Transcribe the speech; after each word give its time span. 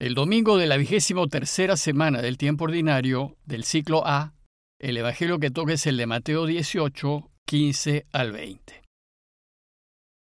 El 0.00 0.14
domingo 0.14 0.56
de 0.56 0.66
la 0.66 0.78
vigésimo 0.78 1.28
tercera 1.28 1.76
semana 1.76 2.22
del 2.22 2.38
tiempo 2.38 2.64
ordinario 2.64 3.36
del 3.44 3.64
ciclo 3.64 4.06
A, 4.06 4.32
el 4.78 4.96
evangelio 4.96 5.38
que 5.38 5.50
toca 5.50 5.74
es 5.74 5.86
el 5.86 5.98
de 5.98 6.06
Mateo 6.06 6.46
18, 6.46 7.30
15 7.46 8.06
al 8.10 8.32
20. 8.32 8.82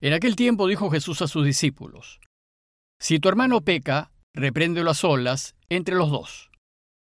En 0.01 0.13
aquel 0.13 0.35
tiempo 0.35 0.67
dijo 0.67 0.89
Jesús 0.89 1.21
a 1.21 1.27
sus 1.27 1.45
discípulos: 1.45 2.19
Si 2.99 3.19
tu 3.19 3.29
hermano 3.29 3.61
peca, 3.61 4.11
repréndelo 4.33 4.89
a 4.89 4.95
solas 4.95 5.55
entre 5.69 5.93
los 5.93 6.09
dos. 6.09 6.49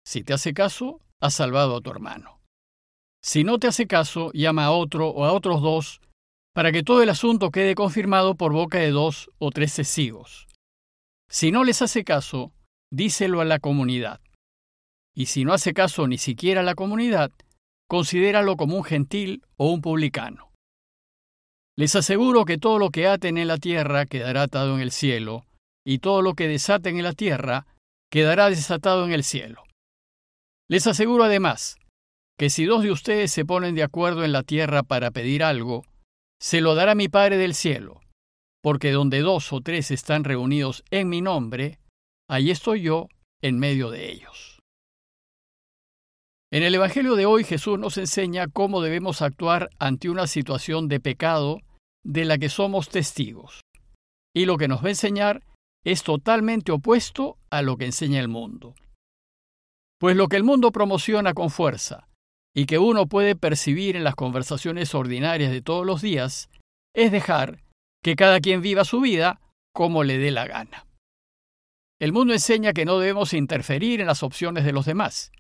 Si 0.05 0.23
te 0.23 0.35
hace 0.35 0.53
caso, 0.53 1.01
has 1.19 1.33
salvado 1.33 1.79
a 1.79 1.81
tu 1.81 1.91
hermano. 1.91 2.43
Si 3.25 3.43
no 3.43 3.59
te 3.59 3.69
hace 3.69 3.87
caso, 3.87 4.33
llama 4.35 4.67
a 4.67 4.73
otro 4.73 5.09
o 5.09 5.25
a 5.25 5.33
otros 5.33 5.63
dos, 5.63 6.03
para 6.53 6.73
que 6.73 6.83
todo 6.83 7.03
el 7.03 7.09
asunto 7.09 7.51
quede 7.53 7.75
confirmado 7.75 8.35
por 8.35 8.53
boca 8.53 8.77
de 8.77 8.91
dos 8.91 9.31
o 9.39 9.51
tres 9.51 9.75
testigos. 9.75 10.47
Si 11.33 11.53
no 11.53 11.63
les 11.63 11.81
hace 11.81 12.03
caso, 12.03 12.53
díselo 12.91 13.41
a 13.41 13.45
la 13.45 13.61
comunidad. 13.61 14.21
Y 15.15 15.27
si 15.27 15.45
no 15.45 15.53
hace 15.53 15.73
caso 15.73 16.09
ni 16.09 16.19
siquiera 16.19 16.63
a 16.63 16.65
la 16.65 16.75
comunidad, 16.75 17.31
considéralo 17.89 18.57
como 18.57 18.77
un 18.77 18.83
gentil 18.83 19.45
o 19.57 19.71
un 19.71 19.81
publicano. 19.81 20.51
Les 21.77 21.95
aseguro 21.95 22.45
que 22.45 22.59
todo 22.59 22.81
lo 22.81 22.91
que 22.91 23.07
aten 23.07 23.39
en 23.39 23.47
la 23.47 23.59
tierra 23.59 24.07
quedará 24.07 24.43
atado 24.43 24.75
en 24.75 24.81
el 24.81 24.91
cielo, 24.91 25.47
y 25.87 26.01
todo 26.01 26.21
lo 26.21 26.35
que 26.35 26.49
desaten 26.49 26.97
en 26.97 27.05
la 27.05 27.13
tierra 27.13 27.67
quedará 28.11 28.51
desatado 28.51 29.05
en 29.07 29.13
el 29.13 29.23
cielo. 29.23 29.63
Les 30.69 30.89
aseguro 30.89 31.23
además 31.23 31.79
que 32.37 32.51
si 32.51 32.65
dos 32.65 32.83
de 32.83 32.91
ustedes 32.91 33.31
se 33.31 33.45
ponen 33.45 33.77
de 33.77 33.85
acuerdo 33.85 34.25
en 34.25 34.33
la 34.33 34.43
tierra 34.43 34.83
para 34.83 35.13
pedir 35.13 35.45
algo, 35.45 35.85
se 36.41 36.61
lo 36.61 36.75
dará 36.75 36.97
mi 36.97 37.09
Padre 37.09 37.37
del 37.37 37.55
cielo 37.55 38.01
porque 38.63 38.93
donde 38.93 39.21
dos 39.21 39.53
o 39.53 39.61
tres 39.61 39.91
están 39.91 40.25
reunidos 40.25 40.85
en 40.91 41.09
mi 41.09 41.21
nombre, 41.21 41.79
ahí 42.29 42.51
estoy 42.51 42.83
yo 42.83 43.09
en 43.43 43.59
medio 43.59 43.91
de 43.91 44.11
ellos. 44.11 44.59
En 46.53 46.65
el 46.65 46.75
Evangelio 46.75 47.15
de 47.15 47.27
hoy 47.27 47.45
Jesús 47.45 47.79
nos 47.79 47.97
enseña 47.97 48.49
cómo 48.49 48.83
debemos 48.83 49.23
actuar 49.23 49.71
ante 49.79 50.11
una 50.11 50.27
situación 50.27 50.89
de 50.89 50.99
pecado 50.99 51.61
de 52.05 52.25
la 52.25 52.39
que 52.39 52.49
somos 52.49 52.89
testigos. 52.89 53.61
Y 54.35 54.47
lo 54.47 54.59
que 54.59 54.69
nos 54.69 54.83
va 54.83 54.89
a 54.89 54.91
enseñar 54.91 55.45
es 55.85 56.03
totalmente 56.03 56.73
opuesto 56.73 57.39
a 57.51 57.63
lo 57.63 57.77
que 57.77 57.87
enseña 57.87 58.21
el 58.21 58.29
mundo. 58.29 58.75
Pues 59.99 60.17
lo 60.17 60.29
que 60.29 60.37
el 60.37 60.45
mundo 60.45 60.73
promociona 60.73 61.35
con 61.35 61.51
fuerza 61.51 62.09
y 62.55 62.67
que 62.67 62.79
uno 62.79 63.07
puede 63.07 63.37
percibir 63.37 63.97
en 63.97 64.05
las 64.05 64.17
conversaciones 64.17 64.95
ordinarias 64.95 65.53
de 65.53 65.63
todos 65.63 65.87
los 65.87 66.03
días 66.03 66.51
es 66.95 67.13
dejar 67.13 67.63
que 68.03 68.17
cada 68.17 68.41
quien 68.41 68.63
viva 68.63 68.85
su 68.85 69.01
vida 69.01 69.41
como 69.73 70.05
le 70.05 70.19
dé 70.19 70.31
la 70.31 70.47
gana. 70.47 70.87
El 72.01 72.13
mundo 72.13 72.33
enseña 72.33 72.73
que 72.73 72.85
no 72.85 72.99
debemos 72.99 73.35
interferir 73.35 74.01
en 74.01 74.07
las 74.07 74.23
opciones 74.23 74.65
de 74.65 74.73
los 74.73 74.87
demás, 74.87 75.33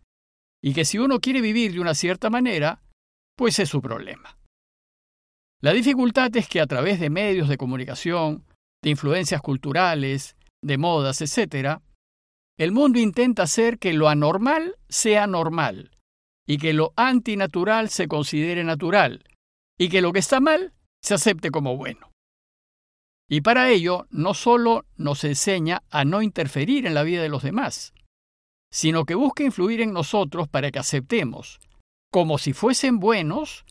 y 0.63 0.75
que 0.75 0.85
si 0.85 0.99
uno 0.99 1.21
quiere 1.21 1.41
vivir 1.41 1.73
de 1.73 1.81
una 1.81 1.95
cierta 1.95 2.29
manera, 2.29 2.83
pues 3.37 3.59
es 3.59 3.69
su 3.69 3.81
problema. 3.81 4.37
La 5.63 5.73
dificultad 5.73 6.35
es 6.37 6.49
que 6.49 6.61
a 6.61 6.67
través 6.67 7.01
de 7.01 7.11
medios 7.11 7.49
de 7.49 7.57
comunicación, 7.57 8.45
de 8.83 8.91
influencias 8.91 9.41
culturales, 9.41 10.37
de 10.63 10.79
modas, 10.79 11.23
etc., 11.23 11.81
el 12.59 12.73
mundo 12.73 12.99
intenta 12.99 13.45
hacer 13.45 13.79
que 13.79 13.95
lo 13.95 14.09
anormal 14.11 14.77
sea 14.89 15.27
normal, 15.27 15.97
y 16.47 16.59
que 16.59 16.75
lo 16.75 16.93
antinatural 16.97 17.89
se 17.89 18.07
considere 18.07 18.65
natural, 18.65 19.25
y 19.79 19.89
que 19.89 20.03
lo 20.03 20.13
que 20.13 20.19
está 20.19 20.41
mal 20.41 20.75
se 21.03 21.15
acepte 21.15 21.51
como 21.51 21.79
bueno. 21.79 22.10
Y 23.33 23.43
para 23.43 23.71
ello 23.71 24.09
no 24.11 24.35
solo 24.35 24.87
nos 24.97 25.23
enseña 25.23 25.85
a 25.89 26.05
no 26.05 26.21
interferir 26.21 26.85
en 26.85 26.95
la 26.95 27.05
vida 27.05 27.23
de 27.23 27.29
los 27.29 27.45
demás, 27.45 27.95
sino 28.73 29.05
que 29.05 29.15
busca 29.15 29.45
influir 29.45 29.81
en 29.81 29.93
nosotros 29.93 30.49
para 30.49 30.73
que 30.73 30.81
aceptemos, 30.81 31.61
como 32.11 32.39
si 32.39 32.53
fuesen 32.53 32.99
buenos, 32.99 33.65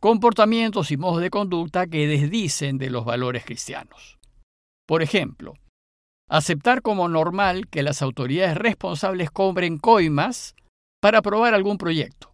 comportamientos 0.00 0.90
y 0.90 0.96
modos 0.96 1.22
de 1.22 1.30
conducta 1.30 1.86
que 1.86 2.08
desdicen 2.08 2.76
de 2.78 2.90
los 2.90 3.04
valores 3.04 3.44
cristianos. 3.44 4.18
Por 4.84 5.02
ejemplo, 5.02 5.54
aceptar 6.28 6.82
como 6.82 7.08
normal 7.08 7.68
que 7.68 7.84
las 7.84 8.02
autoridades 8.02 8.56
responsables 8.56 9.30
cobren 9.30 9.78
coimas 9.78 10.56
para 11.00 11.18
aprobar 11.18 11.54
algún 11.54 11.78
proyecto, 11.78 12.32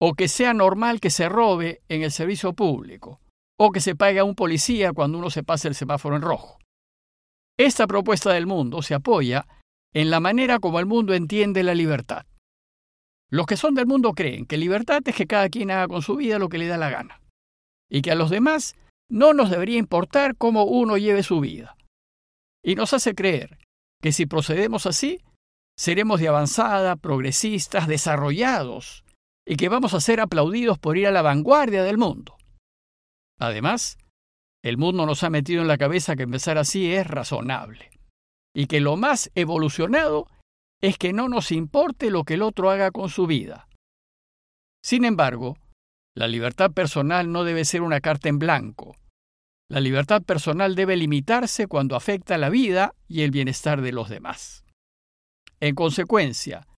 o 0.00 0.14
que 0.14 0.28
sea 0.28 0.54
normal 0.54 1.00
que 1.00 1.10
se 1.10 1.28
robe 1.28 1.82
en 1.88 2.04
el 2.04 2.12
servicio 2.12 2.52
público, 2.52 3.20
o 3.64 3.70
que 3.70 3.80
se 3.80 3.94
pague 3.94 4.18
a 4.18 4.24
un 4.24 4.34
policía 4.34 4.92
cuando 4.92 5.18
uno 5.18 5.30
se 5.30 5.44
pase 5.44 5.68
el 5.68 5.76
semáforo 5.76 6.16
en 6.16 6.22
rojo. 6.22 6.58
Esta 7.56 7.86
propuesta 7.86 8.32
del 8.32 8.44
mundo 8.44 8.82
se 8.82 8.92
apoya 8.92 9.46
en 9.94 10.10
la 10.10 10.18
manera 10.18 10.58
como 10.58 10.80
el 10.80 10.86
mundo 10.86 11.14
entiende 11.14 11.62
la 11.62 11.72
libertad. 11.72 12.26
Los 13.30 13.46
que 13.46 13.56
son 13.56 13.74
del 13.74 13.86
mundo 13.86 14.14
creen 14.14 14.46
que 14.46 14.56
libertad 14.56 15.00
es 15.06 15.14
que 15.14 15.28
cada 15.28 15.48
quien 15.48 15.70
haga 15.70 15.86
con 15.86 16.02
su 16.02 16.16
vida 16.16 16.40
lo 16.40 16.48
que 16.48 16.58
le 16.58 16.66
da 16.66 16.76
la 16.76 16.90
gana, 16.90 17.20
y 17.88 18.02
que 18.02 18.10
a 18.10 18.16
los 18.16 18.30
demás 18.30 18.74
no 19.08 19.32
nos 19.32 19.48
debería 19.48 19.78
importar 19.78 20.36
cómo 20.36 20.64
uno 20.64 20.98
lleve 20.98 21.22
su 21.22 21.38
vida. 21.38 21.76
Y 22.64 22.74
nos 22.74 22.92
hace 22.92 23.14
creer 23.14 23.58
que 24.02 24.10
si 24.10 24.26
procedemos 24.26 24.86
así, 24.86 25.20
seremos 25.78 26.18
de 26.18 26.26
avanzada, 26.26 26.96
progresistas, 26.96 27.86
desarrollados, 27.86 29.04
y 29.46 29.54
que 29.54 29.68
vamos 29.68 29.94
a 29.94 30.00
ser 30.00 30.20
aplaudidos 30.20 30.80
por 30.80 30.98
ir 30.98 31.06
a 31.06 31.12
la 31.12 31.22
vanguardia 31.22 31.84
del 31.84 31.96
mundo. 31.96 32.36
Además, 33.42 33.98
el 34.62 34.78
mundo 34.78 35.04
nos 35.04 35.24
ha 35.24 35.30
metido 35.30 35.62
en 35.62 35.68
la 35.68 35.76
cabeza 35.76 36.14
que 36.14 36.22
empezar 36.22 36.58
así 36.58 36.92
es 36.92 37.04
razonable 37.04 37.90
y 38.54 38.66
que 38.66 38.78
lo 38.78 38.96
más 38.96 39.32
evolucionado 39.34 40.28
es 40.80 40.96
que 40.96 41.12
no 41.12 41.28
nos 41.28 41.50
importe 41.50 42.12
lo 42.12 42.22
que 42.22 42.34
el 42.34 42.42
otro 42.42 42.70
haga 42.70 42.92
con 42.92 43.08
su 43.08 43.26
vida. 43.26 43.66
Sin 44.80 45.04
embargo, 45.04 45.58
la 46.14 46.28
libertad 46.28 46.70
personal 46.70 47.32
no 47.32 47.42
debe 47.42 47.64
ser 47.64 47.82
una 47.82 48.00
carta 48.00 48.28
en 48.28 48.38
blanco. 48.38 48.94
La 49.68 49.80
libertad 49.80 50.22
personal 50.22 50.76
debe 50.76 50.96
limitarse 50.96 51.66
cuando 51.66 51.96
afecta 51.96 52.38
la 52.38 52.48
vida 52.48 52.94
y 53.08 53.22
el 53.22 53.32
bienestar 53.32 53.80
de 53.80 53.90
los 53.90 54.08
demás. 54.08 54.64
En 55.58 55.74
consecuencia, 55.74 56.68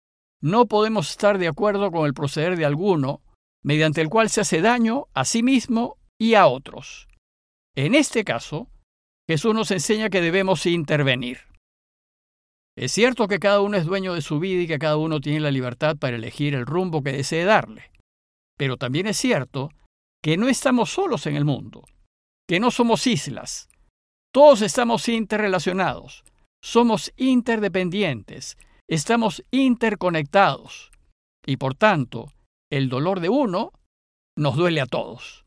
no 0.41 0.65
podemos 0.65 1.11
estar 1.11 1.37
de 1.37 1.49
acuerdo 1.49 1.91
con 1.91 2.07
el 2.07 2.15
proceder 2.15 2.57
de 2.57 2.65
alguno 2.65 3.21
mediante 3.63 4.01
el 4.01 4.09
cual 4.09 4.31
se 4.31 4.41
hace 4.41 4.63
daño 4.63 5.09
a 5.13 5.27
sí 5.27 5.43
mismo 5.43 5.99
y 6.19 6.35
a 6.35 6.47
otros. 6.47 7.09
En 7.77 7.95
este 7.95 8.25
caso, 8.25 8.69
Jesús 9.29 9.55
nos 9.55 9.71
enseña 9.71 10.11
que 10.11 10.21
debemos 10.21 10.67
intervenir. 10.67 11.41
Es 12.77 12.93
cierto 12.93 13.29
que 13.29 13.39
cada 13.39 13.61
uno 13.61 13.77
es 13.77 13.85
dueño 13.85 14.15
de 14.15 14.23
su 14.23 14.39
vida 14.41 14.63
y 14.63 14.67
que 14.67 14.79
cada 14.79 14.97
uno 14.97 15.21
tiene 15.21 15.41
la 15.41 15.51
libertad 15.51 15.97
para 15.97 16.17
elegir 16.17 16.55
el 16.55 16.67
rumbo 16.67 17.03
que 17.03 17.13
desee 17.13 17.45
darle. 17.45 17.91
Pero 18.59 18.77
también 18.77 19.07
es 19.07 19.17
cierto 19.17 19.71
que 20.23 20.37
no 20.37 20.49
estamos 20.49 20.91
solos 20.91 21.27
en 21.27 21.37
el 21.37 21.45
mundo, 21.45 21.85
que 22.49 22.59
no 22.61 22.71
somos 22.71 23.07
islas. 23.07 23.69
Todos 24.33 24.63
estamos 24.63 25.09
interrelacionados, 25.09 26.25
somos 26.63 27.13
interdependientes, 27.17 28.57
estamos 28.89 29.45
interconectados. 29.51 30.91
Y 31.47 31.57
por 31.57 31.75
tanto, 31.75 32.33
el 32.73 32.89
dolor 32.89 33.21
de 33.21 33.29
uno 33.29 33.73
nos 34.37 34.57
duele 34.57 34.81
a 34.81 34.87
todos. 34.87 35.44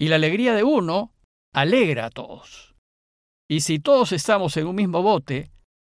Y 0.00 0.08
la 0.08 0.16
alegría 0.16 0.54
de 0.54 0.64
uno 0.64 1.12
alegra 1.52 2.06
a 2.06 2.10
todos. 2.10 2.74
Y 3.50 3.60
si 3.60 3.78
todos 3.78 4.12
estamos 4.12 4.56
en 4.56 4.66
un 4.66 4.76
mismo 4.76 5.02
bote, 5.02 5.50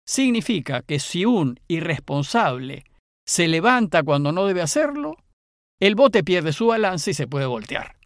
significa 0.08 0.82
que 0.82 1.00
si 1.00 1.26
un 1.26 1.60
irresponsable 1.68 2.86
se 3.28 3.48
levanta 3.48 4.04
cuando 4.04 4.32
no 4.32 4.46
debe 4.46 4.62
hacerlo, 4.62 5.18
el 5.80 5.96
bote 5.96 6.24
pierde 6.24 6.54
su 6.54 6.68
balance 6.68 7.12
y 7.12 7.14
se 7.14 7.28
puede 7.28 7.46
voltear. 7.46 7.98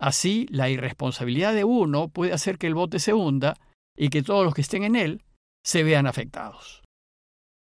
Así, 0.00 0.46
la 0.50 0.70
irresponsabilidad 0.70 1.54
de 1.54 1.64
uno 1.64 2.08
puede 2.08 2.32
hacer 2.32 2.58
que 2.58 2.66
el 2.66 2.74
bote 2.74 2.98
se 2.98 3.12
hunda 3.12 3.56
y 3.96 4.08
que 4.08 4.22
todos 4.22 4.44
los 4.44 4.54
que 4.54 4.62
estén 4.62 4.84
en 4.84 4.96
él 4.96 5.22
se 5.64 5.82
vean 5.82 6.06
afectados. 6.06 6.82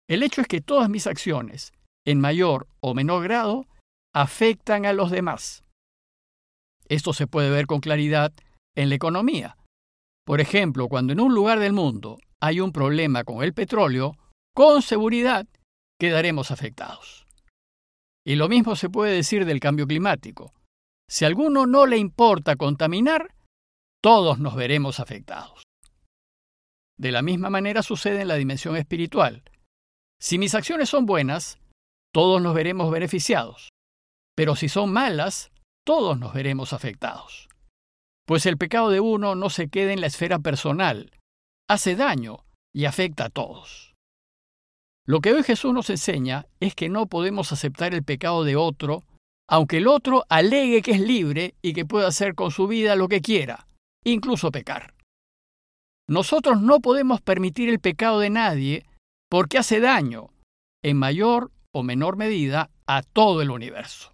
El 0.09 0.23
hecho 0.23 0.41
es 0.41 0.47
que 0.47 0.61
todas 0.61 0.89
mis 0.89 1.06
acciones, 1.06 1.73
en 2.06 2.21
mayor 2.21 2.67
o 2.81 2.94
menor 2.94 3.23
grado, 3.25 3.67
afectan 4.15 4.87
a 4.87 4.93
los 4.93 5.11
demás. 5.11 5.65
Esto 6.89 7.13
se 7.13 7.27
puede 7.27 7.51
ver 7.51 7.67
con 7.67 7.81
claridad 7.81 8.33
en 8.77 8.89
la 8.89 8.95
economía. 8.95 9.57
Por 10.25 10.41
ejemplo, 10.41 10.89
cuando 10.89 11.13
en 11.13 11.21
un 11.21 11.35
lugar 11.35 11.59
del 11.61 11.73
mundo 11.73 12.19
hay 12.41 12.61
un 12.61 12.73
problema 12.73 13.25
con 13.25 13.43
el 13.43 13.53
petróleo, 13.53 14.17
con 14.55 14.83
seguridad 14.83 15.47
quedaremos 15.99 16.51
afectados. 16.51 17.27
Y 18.27 18.37
lo 18.37 18.49
mismo 18.49 18.77
se 18.77 18.89
puede 18.89 19.15
decir 19.15 19.45
del 19.45 19.61
cambio 19.61 19.87
climático. 19.87 20.55
Si 21.09 21.25
a 21.25 21.29
alguno 21.29 21.67
no 21.67 21.87
le 21.87 21.99
importa 21.99 22.57
contaminar, 22.57 23.35
todos 24.03 24.39
nos 24.39 24.55
veremos 24.55 25.01
afectados. 25.01 25.63
De 26.99 27.13
la 27.13 27.23
misma 27.23 27.51
manera 27.51 27.83
sucede 27.83 28.23
en 28.23 28.29
la 28.29 28.37
dimensión 28.37 28.77
espiritual. 28.77 29.43
Si 30.21 30.39
mis 30.39 30.55
acciones 30.55 30.89
son 30.89 31.07
buenas, 31.07 31.59
todos 32.13 32.41
nos 32.41 32.55
veremos 32.55 32.91
beneficiados. 32.91 33.71
Pero 34.37 34.57
si 34.57 34.69
son 34.69 34.93
malas, 34.93 35.51
todos 35.85 36.19
nos 36.19 36.33
veremos 36.33 36.73
afectados. 36.73 37.49
Pues 38.27 38.47
el 38.47 38.57
pecado 38.57 38.91
de 38.91 39.01
uno 39.01 39.35
no 39.35 39.51
se 39.51 39.69
queda 39.69 39.93
en 39.93 40.01
la 40.01 40.07
esfera 40.07 40.39
personal, 40.39 41.13
hace 41.69 41.95
daño 41.95 42.45
y 42.75 42.87
afecta 42.87 43.27
a 43.27 43.31
todos. 43.31 43.95
Lo 45.07 45.21
que 45.21 45.33
hoy 45.35 45.43
Jesús 45.43 45.75
nos 45.75 45.91
enseña 45.91 46.47
es 46.61 46.75
que 46.75 46.89
no 46.89 47.07
podemos 47.07 47.53
aceptar 47.53 47.93
el 47.93 48.03
pecado 48.03 48.45
de 48.45 48.57
otro, 48.57 49.03
aunque 49.47 49.77
el 49.77 49.87
otro 49.87 50.25
alegue 50.31 50.81
que 50.81 50.93
es 50.93 51.01
libre 51.01 51.55
y 51.61 51.75
que 51.75 51.85
puede 51.85 52.07
hacer 52.07 52.35
con 52.35 52.51
su 52.51 52.67
vida 52.67 52.97
lo 52.97 53.09
que 53.09 53.21
quiera, 53.21 53.67
incluso 54.03 54.51
pecar. 54.51 54.95
Nosotros 56.09 56.63
no 56.63 56.81
podemos 56.81 57.21
permitir 57.21 57.69
el 57.69 57.81
pecado 57.81 58.21
de 58.21 58.31
nadie 58.31 58.87
porque 59.31 59.59
hace 59.59 59.81
daño, 59.81 60.31
en 60.83 60.97
mayor 60.97 61.51
o 61.73 61.83
menor 61.83 62.17
medida, 62.17 62.71
a 62.87 63.03
todo 63.03 63.43
el 63.43 63.51
universo. 63.51 64.14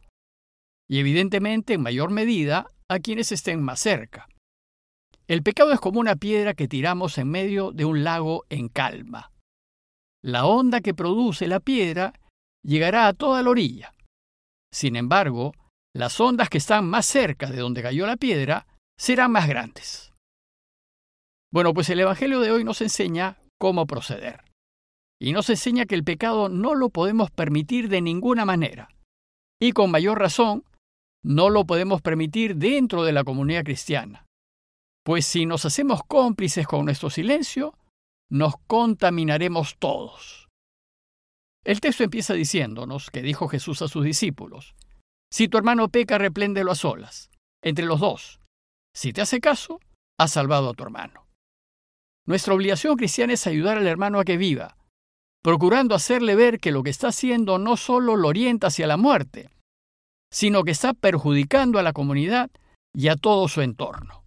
Y 0.91 0.99
evidentemente, 0.99 1.75
en 1.75 1.83
mayor 1.83 2.11
medida, 2.11 2.67
a 2.89 2.99
quienes 2.99 3.31
estén 3.31 3.63
más 3.63 3.79
cerca. 3.79 4.29
El 5.29 5.45
pecado 5.45 5.73
es 5.73 5.79
como 5.79 6.01
una 6.01 6.17
piedra 6.17 6.55
que 6.55 6.67
tiramos 6.67 7.17
en 7.19 7.31
medio 7.31 7.71
de 7.71 7.85
un 7.85 8.03
lago 8.03 8.45
en 8.49 8.69
calma. 8.69 9.31
La 10.25 10.47
onda 10.47 10.81
que 10.81 10.93
produce 10.93 11.47
la 11.47 11.61
piedra 11.61 12.13
llegará 12.65 13.07
a 13.07 13.13
toda 13.13 13.41
la 13.45 13.51
orilla. 13.51 13.95
Sin 14.75 14.97
embargo, 14.97 15.53
las 15.95 16.21
ondas 16.21 16.49
que 16.49 16.59
están 16.59 16.91
más 16.91 17.07
cerca 17.07 17.49
de 17.49 17.59
donde 17.59 17.83
cayó 17.83 18.05
la 18.09 18.17
piedra 18.17 18.67
serán 18.99 19.31
más 19.31 19.47
grandes. 19.47 20.13
Bueno, 21.53 21.73
pues 21.73 21.89
el 21.91 22.01
Evangelio 22.01 22.41
de 22.41 22.51
hoy 22.51 22.65
nos 22.65 22.81
enseña 22.81 23.39
cómo 23.61 23.87
proceder. 23.87 24.43
Y 25.21 25.33
nos 25.33 25.51
enseña 25.51 25.87
que 25.87 25.95
el 25.95 26.03
pecado 26.03 26.49
no 26.49 26.75
lo 26.75 26.91
podemos 26.91 27.31
permitir 27.31 27.89
de 27.89 28.01
ninguna 28.01 28.45
manera. 28.45 28.89
Y 29.61 29.73
con 29.73 29.93
mayor 29.93 30.19
razón, 30.19 30.65
no 31.23 31.51
lo 31.51 31.65
podemos 31.67 32.03
permitir 32.03 32.57
dentro 32.57 33.05
de 33.05 33.13
la 33.13 33.25
comunidad 33.25 33.65
cristiana. 33.65 34.27
Pues 35.05 35.27
si 35.27 35.47
nos 35.47 35.65
hacemos 35.65 36.01
cómplices 36.07 36.67
con 36.67 36.85
nuestro 36.85 37.11
silencio, 37.11 37.75
nos 38.31 38.55
contaminaremos 38.67 39.77
todos. 39.79 40.49
El 41.65 41.81
texto 41.81 42.05
empieza 42.05 42.35
diciéndonos 42.35 43.11
que 43.11 43.23
dijo 43.23 43.49
Jesús 43.49 43.83
a 43.83 43.89
sus 43.89 44.05
discípulos, 44.05 44.75
Si 45.31 45.49
tu 45.49 45.59
hermano 45.59 45.89
peca, 45.89 46.19
repléndelo 46.19 46.73
a 46.73 46.75
solas, 46.75 47.31
entre 47.63 47.85
los 47.85 48.01
dos. 48.01 48.41
Si 48.95 49.13
te 49.13 49.21
hace 49.21 49.41
caso, 49.41 49.81
has 50.19 50.33
salvado 50.33 50.71
a 50.71 50.75
tu 50.75 50.83
hermano. 50.85 51.27
Nuestra 52.27 52.55
obligación 52.55 52.97
cristiana 52.97 53.35
es 53.35 53.47
ayudar 53.47 53.79
al 53.79 53.87
hermano 53.87 54.21
a 54.21 54.25
que 54.25 54.37
viva, 54.37 54.77
procurando 55.43 55.95
hacerle 55.95 56.35
ver 56.35 56.61
que 56.61 56.73
lo 56.73 56.83
que 56.83 56.91
está 56.91 57.09
haciendo 57.09 57.59
no 57.59 57.77
solo 57.77 58.17
lo 58.17 58.29
orienta 58.29 58.69
hacia 58.69 58.87
la 58.87 58.97
muerte, 58.97 59.51
sino 60.33 60.63
que 60.65 60.71
está 60.71 60.95
perjudicando 60.95 61.79
a 61.79 61.83
la 61.83 61.93
comunidad 61.93 62.51
y 62.95 63.09
a 63.09 63.17
todo 63.17 63.49
su 63.49 63.63
entorno. 63.63 64.25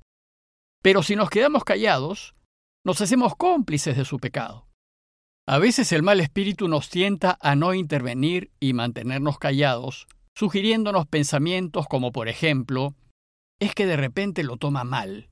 Pero 0.81 1.01
si 1.03 1.15
nos 1.15 1.29
quedamos 1.29 1.63
callados, 1.63 2.35
nos 2.85 2.99
hacemos 3.01 3.35
cómplices 3.35 3.95
de 3.95 4.05
su 4.05 4.19
pecado. 4.19 4.67
A 5.47 5.57
veces 5.57 5.91
el 5.91 6.03
mal 6.03 6.19
espíritu 6.19 6.67
nos 6.67 6.89
tienta 6.89 7.37
a 7.41 7.55
no 7.55 7.73
intervenir 7.73 8.51
y 8.59 8.73
mantenernos 8.73 9.39
callados, 9.39 10.07
sugiriéndonos 10.35 11.07
pensamientos 11.07 11.85
como 11.87 12.11
por 12.11 12.27
ejemplo, 12.27 12.95
es 13.59 13.75
que 13.75 13.85
de 13.85 13.97
repente 13.97 14.43
lo 14.43 14.57
toma 14.57 14.83
mal. 14.83 15.29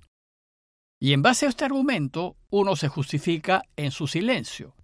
Y 1.01 1.13
en 1.13 1.21
base 1.21 1.45
a 1.45 1.50
este 1.50 1.65
argumento, 1.65 2.35
uno 2.50 2.75
se 2.75 2.88
justifica 2.88 3.63
en 3.75 3.91
su 3.91 4.07
silencio. 4.07 4.75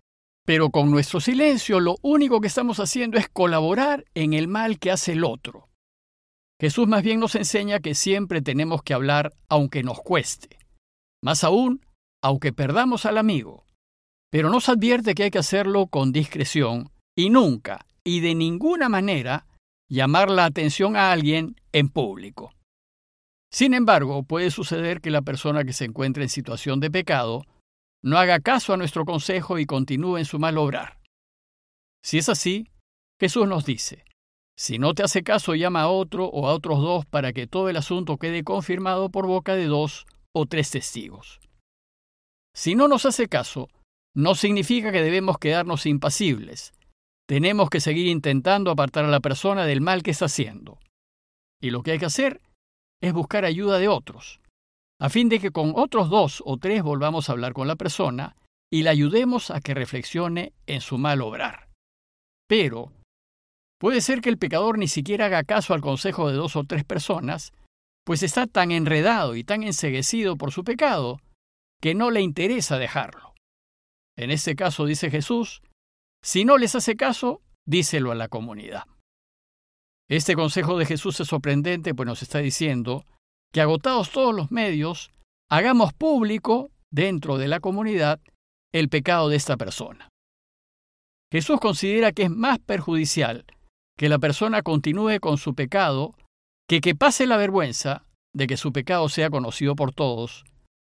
Pero 0.45 0.69
con 0.69 0.89
nuestro 0.89 1.19
silencio 1.19 1.79
lo 1.79 1.97
único 2.01 2.41
que 2.41 2.47
estamos 2.47 2.79
haciendo 2.79 3.17
es 3.17 3.29
colaborar 3.29 4.05
en 4.15 4.33
el 4.33 4.47
mal 4.47 4.79
que 4.79 4.91
hace 4.91 5.11
el 5.11 5.23
otro. 5.23 5.66
Jesús 6.59 6.87
más 6.87 7.03
bien 7.03 7.19
nos 7.19 7.35
enseña 7.35 7.79
que 7.79 7.93
siempre 7.93 8.41
tenemos 8.41 8.81
que 8.81 8.93
hablar 8.93 9.33
aunque 9.47 9.83
nos 9.83 9.99
cueste. 9.99 10.57
Más 11.21 11.43
aún, 11.43 11.85
aunque 12.23 12.53
perdamos 12.53 13.05
al 13.05 13.17
amigo. 13.17 13.65
Pero 14.31 14.49
nos 14.49 14.67
advierte 14.67 15.13
que 15.13 15.23
hay 15.23 15.31
que 15.31 15.39
hacerlo 15.39 15.87
con 15.87 16.11
discreción 16.11 16.91
y 17.15 17.29
nunca 17.29 17.85
y 18.03 18.21
de 18.21 18.35
ninguna 18.35 18.89
manera 18.89 19.47
llamar 19.89 20.29
la 20.29 20.45
atención 20.45 20.95
a 20.95 21.11
alguien 21.11 21.55
en 21.71 21.89
público. 21.89 22.53
Sin 23.51 23.73
embargo, 23.73 24.23
puede 24.23 24.51
suceder 24.51 24.99
que 24.99 25.11
la 25.11 25.21
persona 25.21 25.63
que 25.63 25.73
se 25.73 25.85
encuentre 25.85 26.23
en 26.23 26.29
situación 26.29 26.79
de 26.79 26.91
pecado 26.91 27.43
no 28.03 28.17
haga 28.17 28.39
caso 28.39 28.73
a 28.73 28.77
nuestro 28.77 29.05
consejo 29.05 29.59
y 29.59 29.65
continúe 29.65 30.17
en 30.17 30.25
su 30.25 30.39
mal 30.39 30.57
obrar. 30.57 30.99
Si 32.03 32.17
es 32.17 32.29
así, 32.29 32.69
Jesús 33.19 33.47
nos 33.47 33.65
dice, 33.65 34.05
si 34.57 34.79
no 34.79 34.95
te 34.95 35.03
hace 35.03 35.23
caso, 35.23 35.53
llama 35.53 35.83
a 35.83 35.89
otro 35.89 36.25
o 36.25 36.47
a 36.47 36.53
otros 36.53 36.81
dos 36.81 37.05
para 37.05 37.31
que 37.31 37.45
todo 37.45 37.69
el 37.69 37.77
asunto 37.77 38.17
quede 38.17 38.43
confirmado 38.43 39.09
por 39.09 39.27
boca 39.27 39.55
de 39.55 39.65
dos 39.65 40.07
o 40.33 40.47
tres 40.47 40.71
testigos. 40.71 41.39
Si 42.55 42.73
no 42.73 42.87
nos 42.87 43.05
hace 43.05 43.27
caso, 43.27 43.69
no 44.15 44.33
significa 44.33 44.91
que 44.91 45.03
debemos 45.03 45.37
quedarnos 45.37 45.85
impasibles. 45.85 46.73
Tenemos 47.27 47.69
que 47.69 47.79
seguir 47.79 48.07
intentando 48.07 48.71
apartar 48.71 49.05
a 49.05 49.09
la 49.09 49.19
persona 49.19 49.65
del 49.65 49.79
mal 49.79 50.01
que 50.01 50.11
está 50.11 50.25
haciendo. 50.25 50.79
Y 51.61 51.69
lo 51.69 51.83
que 51.83 51.91
hay 51.91 51.99
que 51.99 52.05
hacer 52.05 52.41
es 52.99 53.13
buscar 53.13 53.45
ayuda 53.45 53.77
de 53.77 53.87
otros, 53.87 54.39
a 54.99 55.09
fin 55.09 55.29
de 55.29 55.39
que 55.39 55.51
con 55.51 55.73
otros 55.75 56.09
dos 56.09 56.41
o 56.45 56.57
tres 56.57 56.81
volvamos 56.81 57.29
a 57.29 57.33
hablar 57.33 57.53
con 57.53 57.67
la 57.67 57.75
persona 57.75 58.35
y 58.71 58.81
la 58.81 58.89
ayudemos 58.91 59.51
a 59.51 59.61
que 59.61 59.75
reflexione 59.75 60.53
en 60.65 60.81
su 60.81 60.97
mal 60.97 61.21
obrar. 61.21 61.69
Pero 62.47 62.91
Puede 63.79 64.01
ser 64.01 64.21
que 64.21 64.29
el 64.29 64.37
pecador 64.37 64.77
ni 64.77 64.87
siquiera 64.87 65.25
haga 65.25 65.43
caso 65.43 65.73
al 65.73 65.81
consejo 65.81 66.29
de 66.29 66.35
dos 66.35 66.55
o 66.55 66.63
tres 66.63 66.83
personas, 66.83 67.53
pues 68.05 68.23
está 68.23 68.47
tan 68.47 68.71
enredado 68.71 69.35
y 69.35 69.43
tan 69.43 69.63
enseguecido 69.63 70.37
por 70.37 70.51
su 70.51 70.63
pecado 70.63 71.19
que 71.81 71.93
no 71.93 72.09
le 72.09 72.21
interesa 72.21 72.77
dejarlo. 72.77 73.35
En 74.17 74.31
este 74.31 74.55
caso, 74.55 74.85
dice 74.85 75.11
Jesús, 75.11 75.61
si 76.23 76.43
no 76.43 76.57
les 76.57 76.73
hace 76.73 76.95
caso, 76.95 77.41
díselo 77.65 78.11
a 78.11 78.15
la 78.15 78.29
comunidad. 78.29 78.85
Este 80.09 80.35
consejo 80.35 80.77
de 80.77 80.85
Jesús 80.85 81.19
es 81.19 81.27
sorprendente, 81.27 81.93
pues 81.93 82.07
nos 82.07 82.23
está 82.23 82.39
diciendo 82.39 83.05
que 83.53 83.61
agotados 83.61 84.09
todos 84.09 84.33
los 84.33 84.51
medios, 84.51 85.11
hagamos 85.49 85.93
público, 85.93 86.71
dentro 86.89 87.37
de 87.37 87.47
la 87.47 87.59
comunidad, 87.59 88.19
el 88.73 88.89
pecado 88.89 89.29
de 89.29 89.35
esta 89.35 89.57
persona. 89.57 90.09
Jesús 91.31 91.59
considera 91.59 92.13
que 92.13 92.23
es 92.23 92.29
más 92.29 92.59
perjudicial 92.59 93.45
que 93.97 94.09
la 94.09 94.19
persona 94.19 94.61
continúe 94.61 95.19
con 95.19 95.37
su 95.37 95.55
pecado 95.55 96.15
que 96.67 96.81
que 96.81 96.95
pase 96.95 97.25
la 97.27 97.37
vergüenza 97.37 98.05
de 98.33 98.47
que 98.47 98.57
su 98.57 98.71
pecado 98.71 99.09
sea 99.09 99.29
conocido 99.29 99.75
por 99.75 99.93
todos, 99.93 100.45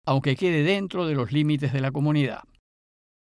aunque 0.06 0.36
quede 0.36 0.64
dentro 0.64 1.06
de 1.06 1.16
los 1.16 1.32
límites 1.32 1.72
de 1.72 1.82
la 1.82 1.92
comunidad. 1.92 2.44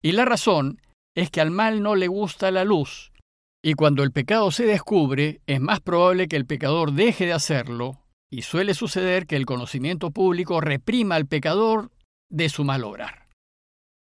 Y 0.03 0.13
la 0.13 0.25
razón 0.25 0.81
es 1.15 1.31
que 1.31 1.41
al 1.41 1.51
mal 1.51 1.83
no 1.83 1.95
le 1.95 2.09
gusta 2.09 2.51
la 2.51 2.65
luz, 2.65 3.13
y 3.63 3.75
cuando 3.75 4.03
el 4.03 4.13
pecado 4.13 4.51
se 4.51 4.65
descubre, 4.65 5.41
es 5.47 5.61
más 5.61 5.81
probable 5.81 6.29
que 6.29 6.37
el 6.37 6.47
pecador 6.47 6.93
deje 6.93 7.27
de 7.27 7.33
hacerlo, 7.33 8.05
y 8.31 8.43
suele 8.43 8.75
suceder 8.75 9.27
que 9.27 9.37
el 9.37 9.47
conocimiento 9.47 10.11
público 10.11 10.61
reprima 10.61 11.17
al 11.17 11.27
pecador 11.27 11.91
de 12.31 12.49
su 12.49 12.65
mal 12.65 12.85
obrar. 12.85 13.29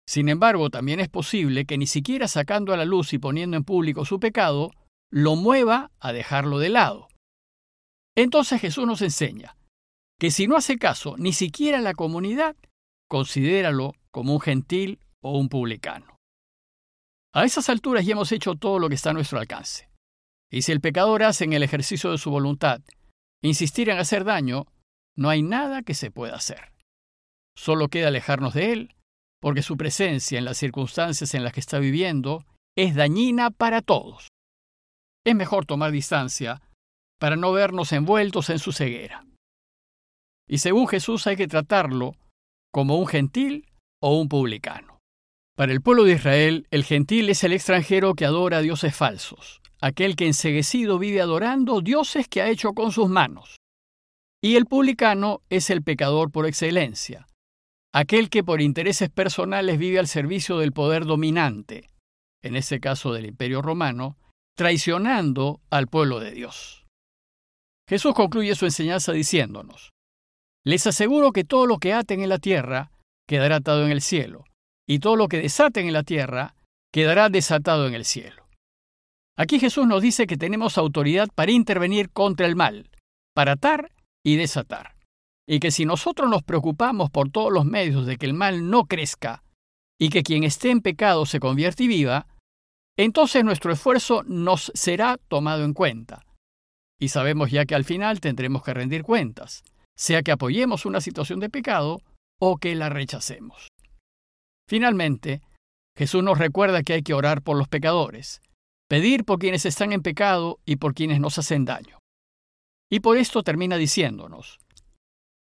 Sin 0.07 0.27
embargo, 0.27 0.69
también 0.69 0.99
es 0.99 1.09
posible 1.09 1.65
que 1.65 1.77
ni 1.77 1.87
siquiera 1.87 2.27
sacando 2.27 2.73
a 2.73 2.77
la 2.77 2.85
luz 2.85 3.13
y 3.13 3.19
poniendo 3.19 3.55
en 3.55 3.63
público 3.63 4.05
su 4.05 4.19
pecado, 4.19 4.71
lo 5.13 5.35
mueva 5.35 5.91
a 5.99 6.11
dejarlo 6.11 6.57
de 6.57 6.69
lado. 6.69 7.07
Entonces 8.17 8.59
Jesús 8.59 8.87
nos 8.87 9.03
enseña 9.03 9.55
que 10.19 10.31
si 10.31 10.47
no 10.47 10.55
hace 10.55 10.79
caso 10.79 11.17
ni 11.19 11.33
siquiera 11.33 11.81
la 11.81 11.93
comunidad, 11.93 12.55
considéralo 13.07 13.93
como 14.09 14.33
un 14.33 14.41
gentil 14.41 14.99
o 15.21 15.37
un 15.37 15.49
publicano. 15.49 16.17
A 17.31 17.45
esas 17.45 17.69
alturas 17.69 18.07
ya 18.07 18.13
hemos 18.13 18.31
hecho 18.31 18.55
todo 18.55 18.79
lo 18.79 18.89
que 18.89 18.95
está 18.95 19.11
a 19.11 19.13
nuestro 19.13 19.39
alcance. 19.39 19.87
Y 20.51 20.63
si 20.63 20.71
el 20.71 20.81
pecador 20.81 21.21
hace 21.21 21.43
en 21.43 21.53
el 21.53 21.61
ejercicio 21.61 22.09
de 22.09 22.17
su 22.17 22.31
voluntad 22.31 22.81
insistir 23.43 23.91
en 23.91 23.99
hacer 23.99 24.23
daño, 24.23 24.65
no 25.15 25.29
hay 25.29 25.43
nada 25.43 25.83
que 25.83 25.93
se 25.93 26.09
pueda 26.09 26.37
hacer. 26.37 26.73
Solo 27.55 27.89
queda 27.89 28.07
alejarnos 28.07 28.55
de 28.55 28.71
él, 28.71 28.95
porque 29.39 29.61
su 29.61 29.77
presencia 29.77 30.39
en 30.39 30.45
las 30.45 30.57
circunstancias 30.57 31.35
en 31.35 31.43
las 31.43 31.53
que 31.53 31.59
está 31.59 31.77
viviendo 31.77 32.47
es 32.75 32.95
dañina 32.95 33.51
para 33.51 33.83
todos 33.83 34.32
es 35.25 35.35
mejor 35.35 35.65
tomar 35.65 35.91
distancia 35.91 36.61
para 37.19 37.35
no 37.35 37.51
vernos 37.51 37.91
envueltos 37.91 38.49
en 38.49 38.59
su 38.59 38.71
ceguera. 38.71 39.25
Y 40.47 40.57
según 40.57 40.87
Jesús 40.87 41.25
hay 41.27 41.35
que 41.35 41.47
tratarlo 41.47 42.15
como 42.71 42.97
un 42.97 43.07
gentil 43.07 43.71
o 44.01 44.19
un 44.19 44.27
publicano. 44.27 44.99
Para 45.55 45.71
el 45.71 45.81
pueblo 45.81 46.03
de 46.03 46.13
Israel, 46.13 46.67
el 46.71 46.83
gentil 46.83 47.29
es 47.29 47.43
el 47.43 47.53
extranjero 47.53 48.15
que 48.15 48.25
adora 48.25 48.57
a 48.57 48.61
dioses 48.61 48.95
falsos, 48.95 49.61
aquel 49.79 50.15
que 50.15 50.25
enseguecido 50.25 50.97
vive 50.97 51.21
adorando 51.21 51.81
dioses 51.81 52.27
que 52.27 52.41
ha 52.41 52.49
hecho 52.49 52.73
con 52.73 52.91
sus 52.91 53.07
manos. 53.07 53.57
Y 54.41 54.55
el 54.55 54.65
publicano 54.65 55.41
es 55.49 55.69
el 55.69 55.83
pecador 55.83 56.31
por 56.31 56.47
excelencia, 56.47 57.27
aquel 57.93 58.29
que 58.29 58.43
por 58.43 58.61
intereses 58.61 59.09
personales 59.09 59.77
vive 59.77 59.99
al 59.99 60.07
servicio 60.07 60.57
del 60.57 60.73
poder 60.73 61.05
dominante, 61.05 61.89
en 62.41 62.55
este 62.55 62.79
caso 62.79 63.13
del 63.13 63.27
imperio 63.27 63.61
romano, 63.61 64.17
traicionando 64.55 65.61
al 65.69 65.87
pueblo 65.87 66.19
de 66.19 66.31
Dios. 66.31 66.85
Jesús 67.87 68.13
concluye 68.13 68.55
su 68.55 68.65
enseñanza 68.65 69.11
diciéndonos, 69.11 69.91
Les 70.65 70.87
aseguro 70.87 71.31
que 71.31 71.43
todo 71.43 71.65
lo 71.65 71.77
que 71.77 71.93
aten 71.93 72.21
en 72.21 72.29
la 72.29 72.39
tierra 72.39 72.91
quedará 73.27 73.57
atado 73.57 73.85
en 73.85 73.91
el 73.91 74.01
cielo, 74.01 74.45
y 74.87 74.99
todo 74.99 75.15
lo 75.15 75.27
que 75.27 75.39
desaten 75.39 75.87
en 75.87 75.93
la 75.93 76.03
tierra 76.03 76.55
quedará 76.93 77.29
desatado 77.29 77.87
en 77.87 77.93
el 77.93 78.05
cielo. 78.05 78.47
Aquí 79.37 79.59
Jesús 79.59 79.87
nos 79.87 80.01
dice 80.01 80.27
que 80.27 80.37
tenemos 80.37 80.77
autoridad 80.77 81.27
para 81.33 81.51
intervenir 81.51 82.11
contra 82.11 82.45
el 82.45 82.55
mal, 82.55 82.89
para 83.33 83.53
atar 83.53 83.91
y 84.23 84.35
desatar, 84.35 84.95
y 85.47 85.59
que 85.59 85.71
si 85.71 85.85
nosotros 85.85 86.29
nos 86.29 86.43
preocupamos 86.43 87.09
por 87.09 87.29
todos 87.29 87.51
los 87.51 87.65
medios 87.65 88.05
de 88.05 88.17
que 88.17 88.27
el 88.27 88.33
mal 88.33 88.69
no 88.69 88.85
crezca 88.85 89.43
y 89.99 90.09
que 90.09 90.23
quien 90.23 90.43
esté 90.43 90.69
en 90.69 90.81
pecado 90.81 91.25
se 91.25 91.39
convierta 91.39 91.83
y 91.83 91.87
viva, 91.87 92.27
entonces 92.97 93.43
nuestro 93.43 93.71
esfuerzo 93.71 94.23
nos 94.25 94.71
será 94.75 95.17
tomado 95.27 95.63
en 95.63 95.73
cuenta. 95.73 96.25
Y 96.99 97.09
sabemos 97.09 97.51
ya 97.51 97.65
que 97.65 97.75
al 97.75 97.83
final 97.83 98.19
tendremos 98.19 98.63
que 98.63 98.73
rendir 98.73 99.03
cuentas, 99.03 99.63
sea 99.95 100.21
que 100.21 100.31
apoyemos 100.31 100.85
una 100.85 101.01
situación 101.01 101.39
de 101.39 101.49
pecado 101.49 102.01
o 102.39 102.57
que 102.57 102.75
la 102.75 102.89
rechacemos. 102.89 103.67
Finalmente, 104.67 105.41
Jesús 105.97 106.23
nos 106.23 106.37
recuerda 106.37 106.83
que 106.83 106.93
hay 106.93 107.03
que 107.03 107.13
orar 107.13 107.41
por 107.41 107.57
los 107.57 107.67
pecadores, 107.67 108.41
pedir 108.87 109.25
por 109.25 109.39
quienes 109.39 109.65
están 109.65 109.93
en 109.93 110.01
pecado 110.01 110.59
y 110.65 110.77
por 110.77 110.93
quienes 110.93 111.19
nos 111.19 111.37
hacen 111.37 111.65
daño. 111.65 111.99
Y 112.89 112.99
por 112.99 113.17
esto 113.17 113.43
termina 113.43 113.77
diciéndonos, 113.77 114.59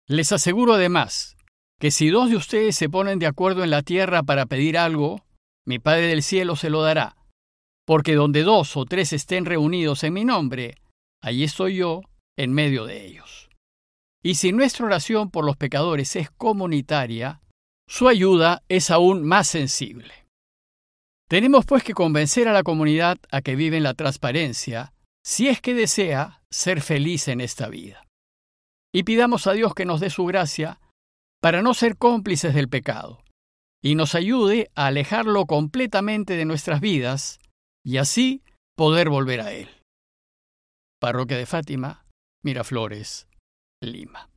les 0.08 0.32
aseguro 0.32 0.74
además 0.74 1.36
que 1.78 1.90
si 1.90 2.08
dos 2.08 2.30
de 2.30 2.36
ustedes 2.36 2.76
se 2.76 2.88
ponen 2.88 3.18
de 3.18 3.26
acuerdo 3.26 3.62
en 3.64 3.70
la 3.70 3.82
tierra 3.82 4.22
para 4.22 4.46
pedir 4.46 4.78
algo, 4.78 5.24
mi 5.66 5.78
Padre 5.78 6.06
del 6.06 6.22
cielo 6.22 6.56
se 6.56 6.70
lo 6.70 6.82
dará, 6.82 7.16
porque 7.86 8.14
donde 8.14 8.42
dos 8.42 8.76
o 8.76 8.84
tres 8.84 9.12
estén 9.12 9.46
reunidos 9.46 10.04
en 10.04 10.12
mi 10.12 10.24
nombre, 10.24 10.74
allí 11.22 11.44
estoy 11.44 11.76
yo 11.76 12.02
en 12.36 12.52
medio 12.52 12.84
de 12.84 13.06
ellos. 13.06 13.48
Y 14.22 14.34
si 14.34 14.52
nuestra 14.52 14.86
oración 14.86 15.30
por 15.30 15.44
los 15.44 15.56
pecadores 15.56 16.16
es 16.16 16.30
comunitaria, 16.30 17.40
su 17.88 18.08
ayuda 18.08 18.64
es 18.68 18.90
aún 18.90 19.24
más 19.24 19.46
sensible. 19.46 20.12
Tenemos 21.28 21.64
pues 21.64 21.84
que 21.84 21.94
convencer 21.94 22.48
a 22.48 22.52
la 22.52 22.64
comunidad 22.64 23.18
a 23.30 23.40
que 23.40 23.54
vive 23.56 23.76
en 23.76 23.84
la 23.84 23.94
transparencia, 23.94 24.92
si 25.24 25.48
es 25.48 25.60
que 25.60 25.74
desea 25.74 26.42
ser 26.50 26.80
feliz 26.80 27.28
en 27.28 27.40
esta 27.40 27.68
vida. 27.68 28.06
Y 28.92 29.04
pidamos 29.04 29.46
a 29.46 29.52
Dios 29.52 29.74
que 29.74 29.84
nos 29.84 30.00
dé 30.00 30.10
su 30.10 30.24
gracia 30.24 30.80
para 31.40 31.62
no 31.62 31.74
ser 31.74 31.96
cómplices 31.96 32.54
del 32.54 32.68
pecado, 32.68 33.22
y 33.82 33.94
nos 33.94 34.16
ayude 34.16 34.70
a 34.74 34.86
alejarlo 34.86 35.46
completamente 35.46 36.36
de 36.36 36.44
nuestras 36.44 36.80
vidas 36.80 37.38
y 37.86 37.98
así 37.98 38.42
poder 38.76 39.08
volver 39.08 39.40
a 39.40 39.52
Él. 39.52 39.68
Parroquia 41.00 41.36
de 41.36 41.46
Fátima, 41.46 42.04
Miraflores, 42.42 43.28
Lima. 43.80 44.28